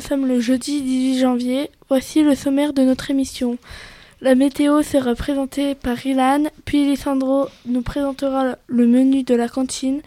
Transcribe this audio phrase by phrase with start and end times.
[0.00, 1.70] sommes le jeudi 18 janvier.
[1.88, 3.58] Voici le sommaire de notre émission.
[4.20, 10.02] La météo sera présentée par Ilan, puis Lisandro nous présentera le menu de la cantine.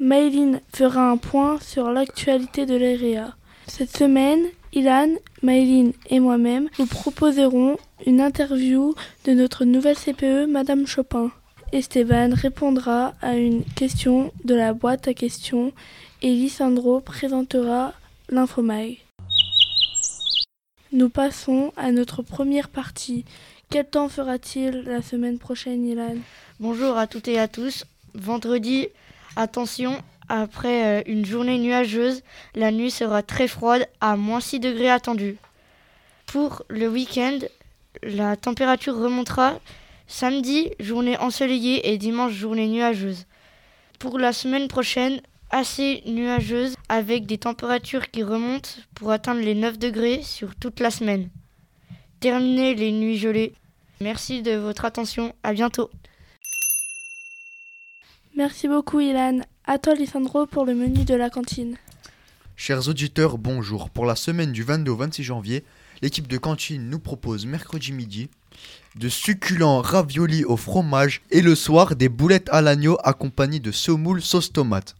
[0.00, 3.34] Maïline fera un point sur l'actualité de l'EREA.
[3.66, 4.42] Cette semaine,
[4.72, 5.10] Ilan,
[5.42, 8.94] Maïline et moi-même vous proposerons une interview
[9.26, 11.30] de notre nouvelle CPE, Madame Chopin.
[11.72, 15.72] Esteban répondra à une question de la boîte à questions
[16.22, 17.94] et Lisandro présentera
[18.30, 18.98] l'infomag.
[20.92, 23.24] Nous passons à notre première partie.
[23.70, 26.16] Quel temps fera-t-il la semaine prochaine, Ilan?
[26.58, 27.84] Bonjour à toutes et à tous.
[28.14, 28.88] Vendredi,
[29.36, 32.22] attention, après euh, une journée nuageuse,
[32.54, 35.36] la nuit sera très froide à moins 6 degrés attendus.
[36.26, 37.38] Pour le week-end,
[38.02, 39.60] la température remontera
[40.06, 43.26] samedi, journée ensoleillée et dimanche, journée nuageuse.
[43.98, 45.20] Pour la semaine prochaine,
[45.50, 50.90] assez nuageuse avec des températures qui remontent pour atteindre les 9 degrés sur toute la
[50.90, 51.30] semaine.
[52.18, 53.54] Terminez les nuits gelées.
[54.00, 55.32] Merci de votre attention.
[55.44, 55.88] À bientôt.
[58.36, 59.38] Merci beaucoup, Ilan.
[59.66, 61.76] À toi, Lisandro, pour le menu de la cantine.
[62.56, 63.88] Chers auditeurs, bonjour.
[63.88, 65.64] Pour la semaine du 22 au 26 janvier,
[66.02, 68.30] l'équipe de cantine nous propose mercredi midi
[68.96, 74.20] de succulents raviolis au fromage et le soir des boulettes à l'agneau accompagnées de semoule
[74.20, 74.96] sauce tomate.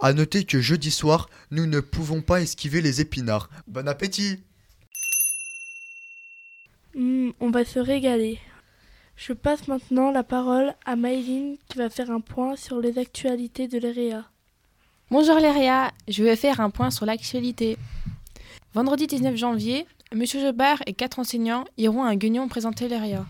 [0.00, 3.50] A noter que jeudi soir, nous ne pouvons pas esquiver les épinards.
[3.66, 4.38] Bon appétit
[6.94, 8.38] Hmm, on va se régaler.
[9.16, 13.66] Je passe maintenant la parole à Maïline qui va faire un point sur les actualités
[13.66, 14.24] de l'EREA.
[15.10, 17.76] Bonjour Léria, je vais faire un point sur l'actualité.
[18.74, 23.26] Vendredi 19 janvier, Monsieur Jobard et quatre enseignants iront à Guignon présenter l'EREA.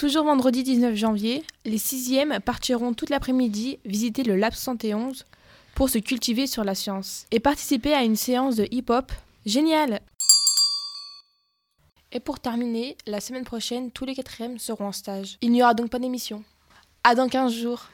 [0.00, 5.26] Toujours vendredi 19 janvier, les sixièmes partiront toute l'après-midi visiter le Lab 71
[5.74, 9.12] pour se cultiver sur la science et participer à une séance de hip-hop.
[9.44, 10.00] Génial
[12.12, 15.36] Et pour terminer, la semaine prochaine, tous les quatrièmes seront en stage.
[15.42, 16.44] Il n'y aura donc pas d'émission.
[17.04, 17.90] À dans 15 jours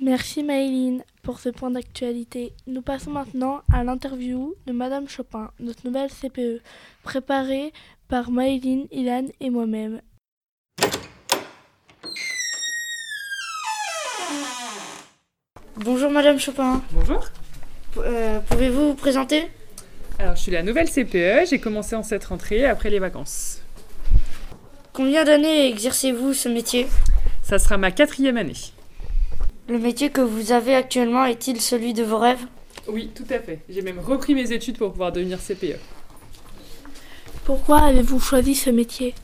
[0.00, 2.52] Merci Maïline pour ce point d'actualité.
[2.66, 6.62] Nous passons maintenant à l'interview de Madame Chopin, notre nouvelle CPE,
[7.02, 7.72] préparée
[8.08, 10.00] par Maïline, Ilan et moi-même.
[15.76, 16.82] Bonjour Madame Chopin.
[16.92, 17.24] Bonjour.
[17.98, 19.48] Euh, Pouvez-vous vous présenter?
[20.18, 21.48] Alors, je suis la nouvelle CPE.
[21.48, 23.60] J'ai commencé en cette rentrée après les vacances.
[24.92, 26.86] Combien d'années exercez-vous ce métier?
[27.42, 28.54] Ça sera ma quatrième année.
[29.68, 32.44] Le métier que vous avez actuellement est-il celui de vos rêves?
[32.86, 33.60] Oui, tout à fait.
[33.68, 35.78] J'ai même repris mes études pour pouvoir devenir CPE.
[37.44, 39.14] Pourquoi avez-vous choisi ce métier?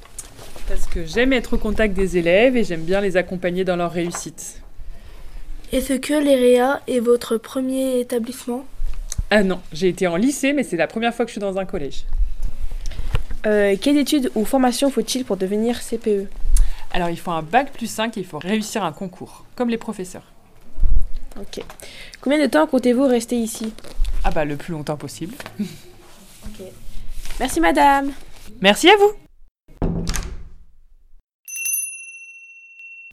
[0.69, 3.91] Parce que j'aime être au contact des élèves et j'aime bien les accompagner dans leur
[3.93, 4.61] réussite.
[5.73, 8.65] Est-ce que l'EREA est votre premier établissement?
[9.31, 11.59] Ah non, j'ai été en lycée, mais c'est la première fois que je suis dans
[11.59, 12.05] un collège.
[13.47, 16.27] Euh, Quelles études ou formations faut-il pour devenir CPE
[16.93, 19.79] Alors, il faut un bac plus 5 et il faut réussir un concours, comme les
[19.79, 20.25] professeurs.
[21.39, 21.63] Ok.
[22.21, 23.73] Combien de temps comptez-vous rester ici?
[24.25, 25.35] Ah bah, le plus longtemps possible.
[27.41, 28.13] Merci madame
[28.61, 29.13] Merci à vous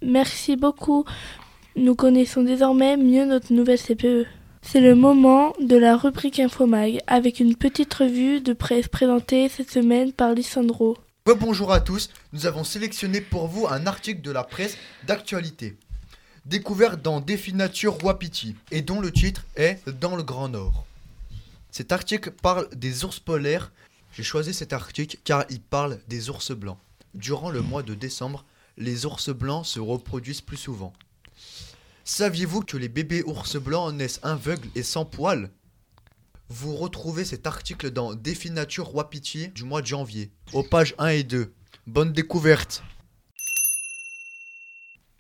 [0.02, 1.06] Merci beaucoup.
[1.78, 4.28] Nous connaissons désormais mieux notre nouvelle CPE.
[4.62, 9.72] C'est le moment de la rubrique Infomag avec une petite revue de presse présentée cette
[9.72, 10.98] semaine par Lisandro.
[11.26, 14.78] Bonjour à tous, nous avons sélectionné pour vous un article de la presse
[15.08, 15.78] d'actualité,
[16.46, 20.86] découvert dans Défi Nature Wapiti, et dont le titre est Dans le Grand Nord.
[21.72, 23.72] Cet article parle des ours polaires.
[24.18, 26.80] J'ai choisi cet article car il parle des ours blancs.
[27.14, 28.46] Durant le mois de décembre,
[28.76, 30.92] les ours blancs se reproduisent plus souvent.
[32.04, 35.52] Saviez-vous que les bébés ours blancs naissent aveugles et sans poils?
[36.50, 41.10] Vous retrouvez cet article dans Défi Nature Wapiti du mois de janvier, aux pages 1
[41.10, 41.54] et 2.
[41.86, 42.82] Bonne découverte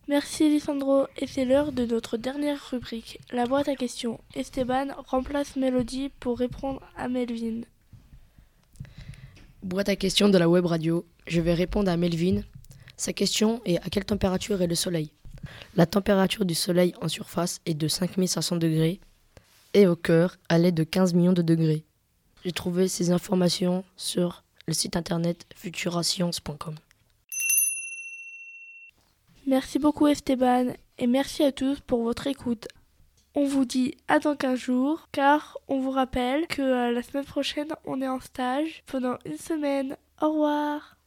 [0.07, 4.19] Merci Lisandro et c'est l'heure de notre dernière rubrique, la boîte à questions.
[4.33, 7.61] Esteban remplace Mélodie pour répondre à Melvin.
[9.63, 11.05] Boîte à questions de la web radio.
[11.25, 12.41] Je vais répondre à Melvin.
[12.95, 15.11] Sa question est à quelle température est le soleil?
[15.75, 18.99] La température du soleil en surface est de 5500 degrés
[19.73, 21.83] et au cœur, elle est de 15 millions de degrés.
[22.45, 26.75] J'ai trouvé ces informations sur le site internet futurascience.com.
[29.47, 32.67] Merci beaucoup Esteban et merci à tous pour votre écoute.
[33.39, 37.23] On vous dit à dans 15 jours car on vous rappelle que euh, la semaine
[37.23, 39.95] prochaine on est en stage pendant une semaine.
[40.19, 40.97] Au revoir